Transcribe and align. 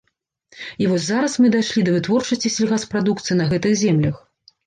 І 0.83 0.87
вось 0.93 1.03
зараз 1.09 1.33
мы 1.43 1.51
дайшлі 1.57 1.83
да 1.89 1.93
вытворчасці 1.97 2.53
сельгаспрадукцыі 2.55 3.37
на 3.43 3.47
гэтых 3.51 3.77
землях. 3.83 4.15